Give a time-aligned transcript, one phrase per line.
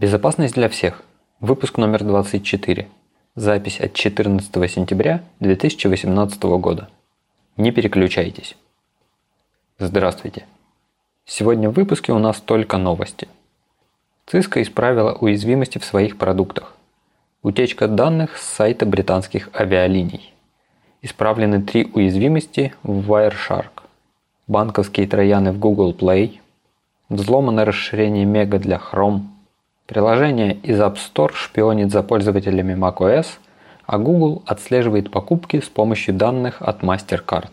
[0.00, 1.02] Безопасность для всех.
[1.40, 2.88] Выпуск номер 24.
[3.34, 6.88] Запись от 14 сентября 2018 года.
[7.58, 8.56] Не переключайтесь.
[9.78, 10.46] Здравствуйте.
[11.26, 13.28] Сегодня в выпуске у нас только новости.
[14.26, 16.74] Cisco исправила уязвимости в своих продуктах.
[17.42, 20.32] Утечка данных с сайта британских авиалиний.
[21.02, 23.82] Исправлены три уязвимости в Wireshark.
[24.46, 26.38] Банковские трояны в Google Play.
[27.10, 29.24] Взломано расширение Mega для Chrome–
[29.90, 33.26] Приложение из App Store шпионит за пользователями macOS,
[33.86, 37.50] а Google отслеживает покупки с помощью данных от MasterCard.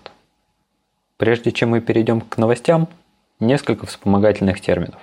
[1.18, 2.90] Прежде чем мы перейдем к новостям,
[3.40, 5.00] несколько вспомогательных терминов.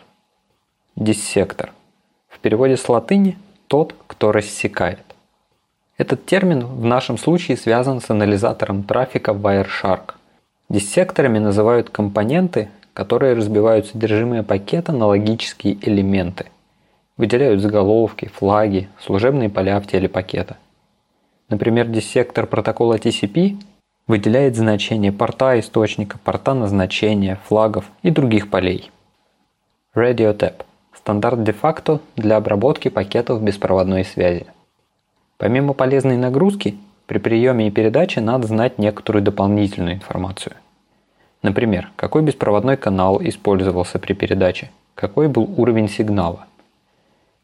[0.95, 1.73] Диссектор.
[2.29, 5.01] В переводе с латыни «тот, кто рассекает».
[5.99, 10.15] Этот термин в нашем случае связан с анализатором трафика Wireshark.
[10.69, 16.47] Диссекторами называют компоненты, которые разбивают содержимое пакета на логические элементы.
[17.17, 20.57] Выделяют заголовки, флаги, служебные поля в теле пакета.
[21.49, 23.57] Например, диссектор протокола TCP
[24.09, 28.91] выделяет значение порта источника, порта назначения, флагов и других полей.
[29.95, 34.47] RadioTap– стандарт де-факто для обработки пакетов беспроводной связи.
[35.39, 40.57] Помимо полезной нагрузки, при приеме и передаче надо знать некоторую дополнительную информацию.
[41.43, 46.47] Например, какой беспроводной канал использовался при передаче, какой был уровень сигнала–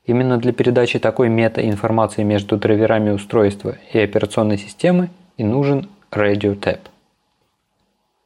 [0.06, 6.80] Именно для передачи такой мета-информации между драйверами устройства и операционной системы и нужен RadioTap.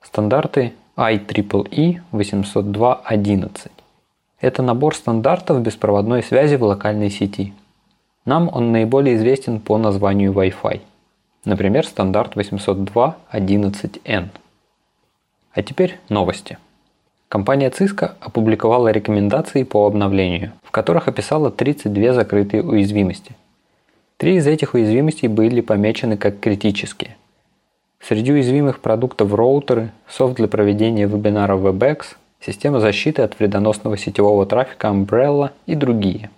[0.03, 3.71] Стандарты IEEE 802.11.
[4.41, 7.53] Это набор стандартов беспроводной связи в локальной сети.
[8.25, 10.81] Нам он наиболее известен по названию Wi-Fi.
[11.45, 14.29] Например, стандарт 802.11n.
[15.53, 16.59] А теперь новости.
[17.29, 23.33] Компания Cisco опубликовала рекомендации по обновлению, в которых описала 32 закрытые уязвимости.
[24.17, 27.17] Три из этих уязвимостей были помечены как критические.
[28.01, 34.89] Среди уязвимых продуктов роутеры, софт для проведения вебинаров WebEx, система защиты от вредоносного сетевого трафика
[34.89, 36.31] Umbrella и другие.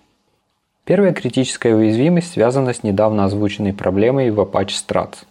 [0.85, 5.25] Первая критическая уязвимость связана с недавно озвученной проблемой в Apache Struts.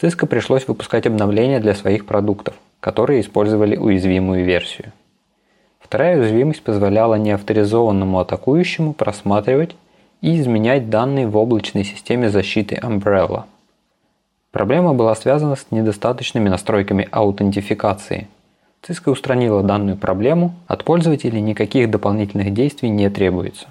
[0.00, 4.92] Cisco пришлось выпускать обновления для своих продуктов– которые использовали уязвимую версию.
[5.78, 9.76] Вторая уязвимость позволяла неавторизованному атакующему просматривать
[10.20, 13.44] и изменять данные в облачной системе защиты Umbrella.
[14.50, 18.26] Проблема была связана с недостаточными настройками аутентификации.
[18.82, 23.68] Cisco устранила данную проблему, от пользователей никаких дополнительных действий не требуется.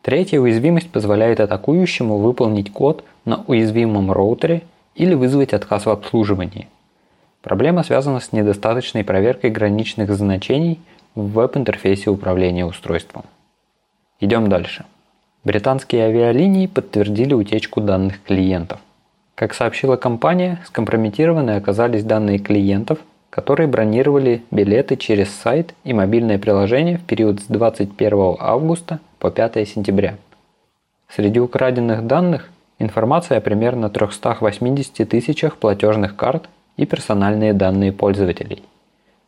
[0.00, 4.62] Третья уязвимость позволяет атакующему выполнить код на уязвимом роутере
[4.94, 6.66] или вызвать отказ в обслуживании–
[7.42, 10.80] Проблема связана с недостаточной проверкой граничных значений
[11.16, 13.24] в веб-интерфейсе управления устройством.
[14.20, 14.84] Идем дальше.
[15.42, 18.78] Британские авиалинии подтвердили утечку данных клиентов.
[19.34, 26.98] Как сообщила компания, скомпрометированы оказались данные клиентов, которые бронировали билеты через сайт и мобильное приложение
[26.98, 30.16] в период с 21 августа по 5 сентября.
[31.08, 38.62] Среди украденных данных информация о примерно 380 тысячах платежных карт и персональные данные пользователей.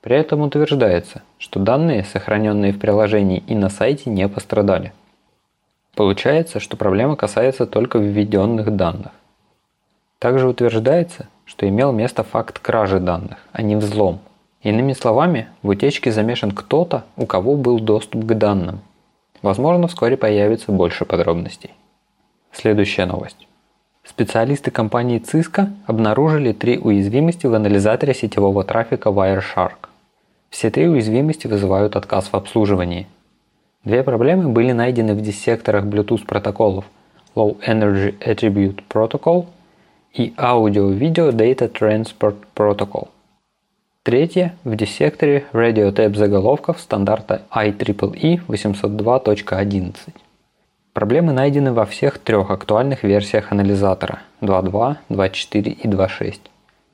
[0.01, 4.93] При этом утверждается, что данные, сохраненные в приложении и на сайте, не пострадали.
[5.95, 9.13] Получается, что проблема касается только введенных данных.
[10.19, 14.21] Также утверждается, что имел место факт кражи данных, а не взлом.
[14.63, 18.81] Иными словами, в утечке замешан кто-то, у кого был доступ к данным.
[19.43, 21.71] Возможно, вскоре появится больше подробностей.
[22.53, 23.47] Следующая новость.
[24.05, 29.89] Специалисты компании Cisco обнаружили три уязвимости в анализаторе сетевого трафика Wireshark.
[30.51, 33.07] Все три уязвимости вызывают отказ в обслуживании.
[33.83, 36.85] Две проблемы были найдены в диссекторах Bluetooth протоколов
[37.35, 39.47] Low Energy Attribute Protocol
[40.13, 43.09] и Audio Video Data Transport Protocol.
[44.03, 49.95] Третье в диссекторе Tape заголовков стандарта IEEE 802.11.
[50.95, 56.41] Проблемы найдены во всех трех актуальных версиях анализатора 2.2, 2.4 и 2.6.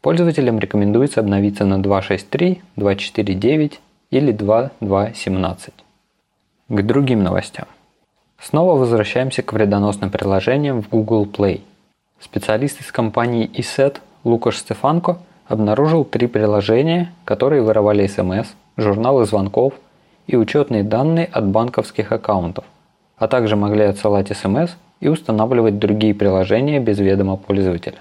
[0.01, 3.75] Пользователям рекомендуется обновиться на 2.6.3, 2.4.9
[4.11, 5.73] или 2.2.17.
[6.71, 7.67] К другим новостям.
[8.41, 11.61] Снова возвращаемся к вредоносным приложениям в Google Play.
[12.21, 19.75] Специалист из компании ESET Лукаш Стефанко обнаружил три приложения, которые воровали смс, журналы звонков
[20.27, 22.65] и учетные данные от банковских аккаунтов–
[23.21, 27.99] а также могли отсылать смс и устанавливать другие приложения без ведома пользователя.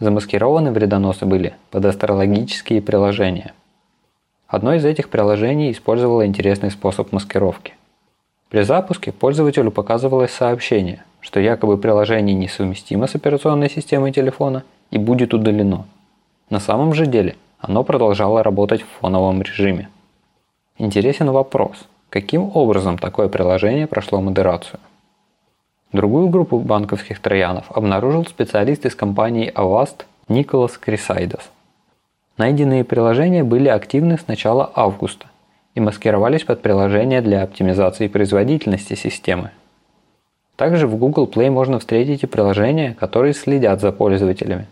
[0.00, 3.54] Замаскированы вредоносы были под астрологические приложения.
[4.48, 7.74] Одно из этих приложений использовало интересный способ маскировки.
[8.50, 15.34] При запуске пользователю показывалось сообщение, что якобы приложение несовместимо с операционной системой телефона и будет
[15.34, 15.86] удалено.
[16.50, 19.88] На самом же деле оно продолжало работать в фоновом режиме.
[20.78, 24.80] Интересен вопрос, каким образом такое приложение прошло модерацию?
[25.92, 31.50] Другую группу банковских троянов обнаружил специалист из компании Avast Николас Крисайдас.
[32.36, 35.26] Найденные приложения были активны с начала августа
[35.74, 39.52] и маскировались под приложения для оптимизации производительности системы.
[40.56, 44.66] Также в Google Play можно встретить и приложения, которые следят за пользователями.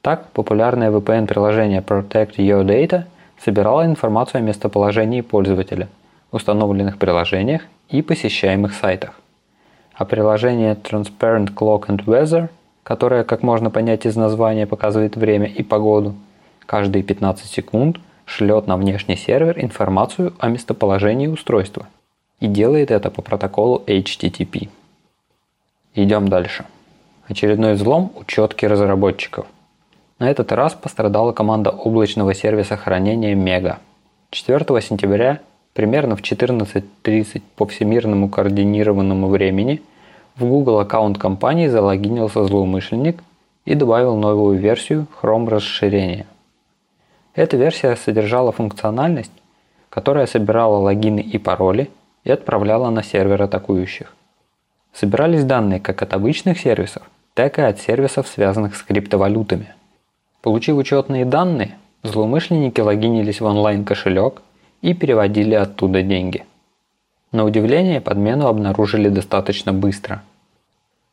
[0.00, 3.04] Так, популярное VPN-приложение Protect Your Data
[3.38, 5.88] собирало информацию о местоположении пользователя,
[6.30, 9.14] установленных приложениях и посещаемых сайтах.
[9.94, 12.48] А приложение Transparent Clock and Weather,
[12.82, 16.14] которое, как можно понять из названия, показывает время и погоду,
[16.66, 21.86] каждые 15 секунд шлет на внешний сервер информацию о местоположении устройства
[22.40, 24.68] и делает это по протоколу HTTP.
[25.94, 26.64] Идем дальше.
[27.26, 29.46] Очередной взлом учетки разработчиков.
[30.18, 33.78] На этот раз пострадала команда облачного сервиса хранения Mega.
[34.30, 35.40] 4 сентября
[35.78, 39.80] примерно в 14.30 по всемирному координированному времени
[40.34, 43.22] в Google аккаунт компании залогинился злоумышленник
[43.64, 46.26] и добавил новую версию Chrome расширения.
[47.36, 49.30] Эта версия содержала функциональность,
[49.88, 51.90] которая собирала логины и пароли
[52.24, 54.16] и отправляла на сервер атакующих.
[54.92, 59.72] Собирались данные как от обычных сервисов, так и от сервисов, связанных с криптовалютами.
[60.42, 64.42] Получив учетные данные, злоумышленники логинились в онлайн-кошелек
[64.82, 66.44] и переводили оттуда деньги.
[67.32, 70.22] На удивление подмену обнаружили достаточно быстро.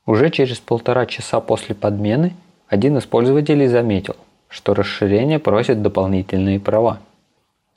[0.05, 2.33] Уже через полтора часа после подмены
[2.67, 4.15] один из пользователей заметил,
[4.47, 6.99] что расширение просит дополнительные права.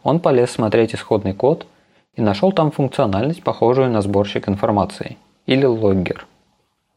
[0.02, 1.66] Он полез смотреть исходный код
[2.14, 6.26] и нашел там функциональность, похожую на сборщик информации или логгер.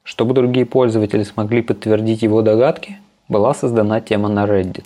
[0.03, 4.85] Чтобы другие пользователи смогли подтвердить его догадки, была создана тема на Reddit.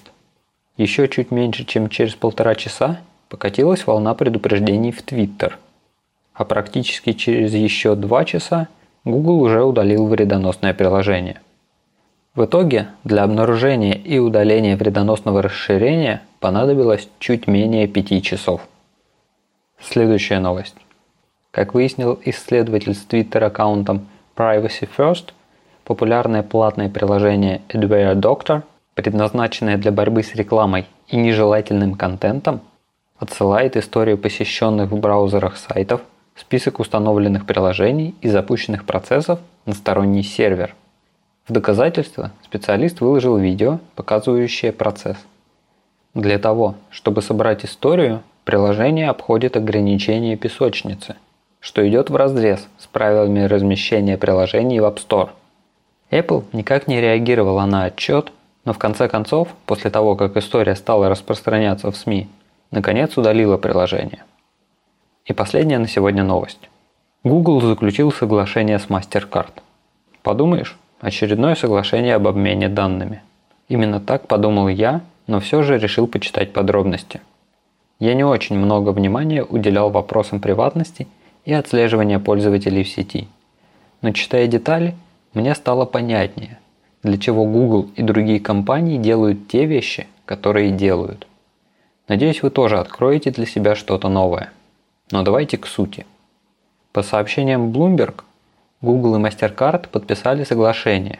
[0.77, 2.99] Еще чуть меньше, чем через полтора часа
[3.29, 5.53] покатилась волна предупреждений в Twitter.
[6.33, 8.67] А практически через еще два часа
[9.03, 11.41] Google уже удалил вредоносное приложение.
[12.33, 18.61] В итоге для обнаружения и удаления вредоносного расширения понадобилось чуть менее 5 часов.
[19.79, 20.75] Следующая новость.
[21.51, 25.31] Как выяснил исследователь с Twitter аккаунтом Privacy First–
[25.85, 28.63] популярное платное приложение Adware Doctor,
[28.95, 32.61] предназначенное для борьбы с рекламой и нежелательным контентом,
[33.17, 36.01] отсылает историю посещенных в браузерах сайтов,
[36.35, 40.75] список установленных приложений и запущенных процессов на сторонний сервер.
[41.47, 45.17] В доказательство специалист выложил видео, показывающее процесс.
[46.13, 51.15] Для того, чтобы собрать историю, приложение обходит ограничение песочницы,
[51.59, 55.29] что идет в разрез с правилами размещения приложений в App Store–
[56.11, 58.31] Apple никак не реагировала на отчет,
[58.63, 62.27] но в конце концов, после того, как история стала распространяться в СМИ,
[62.71, 64.23] наконец удалила приложение.
[65.25, 66.69] И последняя на сегодня новость.
[67.23, 69.51] Google заключил соглашение с MasterCard.
[70.21, 73.23] Подумаешь, очередное соглашение об обмене данными.
[73.67, 77.21] Именно так подумал я, но все же решил почитать подробности.
[77.99, 81.07] Я не очень много внимания уделял вопросам приватности
[81.45, 83.27] и отслеживания пользователей в сети.
[84.01, 84.95] Но читая детали,
[85.33, 86.59] мне стало понятнее,
[87.03, 91.27] для чего Google и другие компании делают те вещи, которые делают.
[92.07, 94.51] Надеюсь, вы тоже откроете для себя что-то новое.
[95.11, 96.05] Но давайте к сути.
[96.91, 98.23] По сообщениям Bloomberg,
[98.81, 101.19] Google и MasterCard подписали соглашение,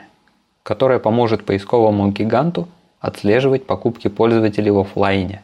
[0.64, 2.68] которое поможет поисковому гиганту
[3.00, 5.42] отслеживать покупки пользователей в офлайне.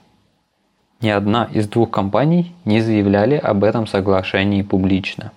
[1.01, 5.31] Ни одна из двух компаний не заявляли об этом соглашении публично.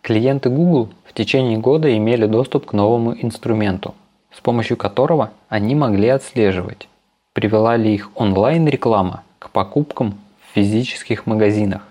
[0.00, 3.94] Клиенты Google в течение года имели доступ к новому инструменту,
[4.34, 6.88] с помощью которого они могли отслеживать,
[7.32, 11.82] привела ли их онлайн-реклама к покупкам в физических магазинах.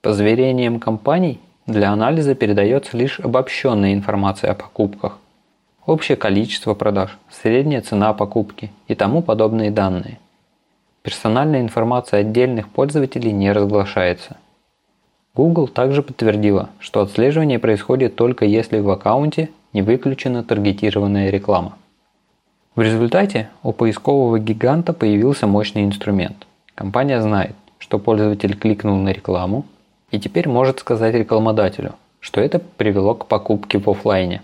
[0.00, 5.18] По заверениям компаний, для анализа передается лишь обобщенная информация о покупках,
[5.86, 10.18] общее количество продаж, средняя цена покупки и тому подобные данные.
[11.02, 14.36] Персональная информация отдельных пользователей не разглашается–
[15.38, 21.78] Google также подтвердила, что отслеживание происходит только если в аккаунте не выключена таргетированная реклама.
[22.78, 26.46] В результате у поискового гиганта появился мощный инструмент.
[26.76, 29.64] Компания знает, что пользователь кликнул на рекламу
[30.12, 34.42] и теперь может сказать рекламодателю, что это привело к покупке в офлайне.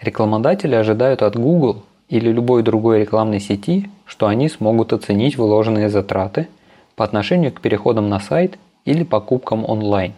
[0.00, 6.48] Рекламодатели ожидают от Google или любой другой рекламной сети, что они смогут оценить вложенные затраты
[6.96, 10.14] по отношению к переходам на сайт или покупкам онлайн.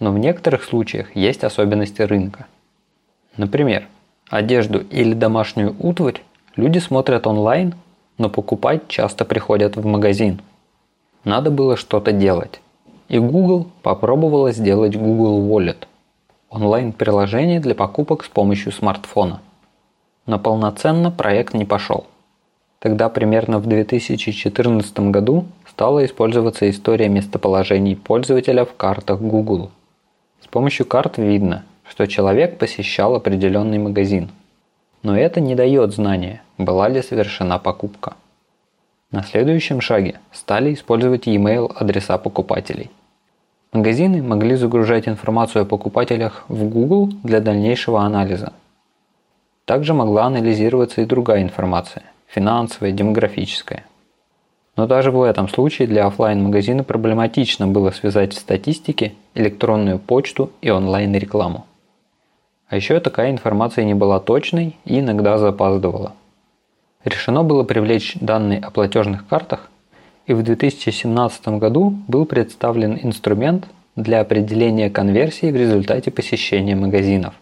[0.00, 2.46] Но в некоторых случаях есть особенности рынка.
[3.36, 3.86] Например,
[4.30, 6.22] одежду или домашнюю утварь
[6.56, 7.74] люди смотрят онлайн,
[8.18, 10.40] но покупать часто приходят в магазин.
[11.24, 12.60] Надо было что-то делать.
[13.08, 15.86] И Google попробовала сделать Google Wallet–
[16.50, 19.40] онлайн-приложение для покупок с помощью смартфона.
[20.26, 22.06] Но полноценно проект не пошел.
[22.78, 29.70] Тогда примерно в 2014 году стала использоваться история местоположений пользователя в картах Google.
[30.42, 34.30] С помощью карт видно, что человек посещал определенный магазин.
[35.02, 38.14] Но это не дает знания, была ли совершена покупка.
[39.10, 42.90] На следующем шаге стали использовать e-mail адреса покупателей.
[43.72, 48.52] Магазины могли загружать информацию о покупателях в Google для дальнейшего анализа.
[49.64, 53.84] Также могла анализироваться и другая информация– финансовая, демографическая.
[54.76, 60.50] Но даже в этом случае для офлайн магазина проблематично было связать в статистике электронную почту
[60.62, 61.66] и онлайн-рекламу.
[62.68, 66.12] А еще такая информация не была точной и иногда запаздывала.
[67.04, 69.70] Решено было привлечь данные о платежных картах,
[70.26, 77.34] и в 2017 году был представлен инструмент для определения конверсии в результате посещения магазинов.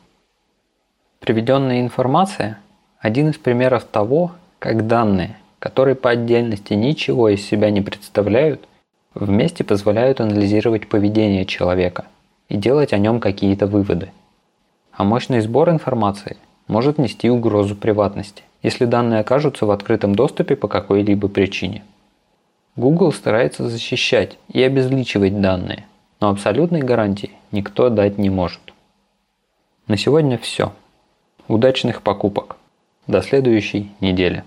[1.18, 2.60] Приведенная информация–
[3.00, 8.68] один из примеров того, как данные, которые по отдельности ничего из себя не представляют,
[9.14, 12.04] вместе позволяют анализировать поведение человека
[12.48, 14.12] и делать о нем какие-то выводы.
[14.96, 16.36] А мощный сбор информации
[16.68, 21.84] может нести угрозу приватности– если данные окажутся в открытом доступе по какой-либо причине.
[22.74, 25.86] Google старается защищать и обезличивать данные,
[26.20, 28.60] но абсолютной гарантии никто дать не может.
[29.86, 30.72] На сегодня все.
[31.46, 32.56] Удачных покупок.
[33.06, 34.42] До следующей недели.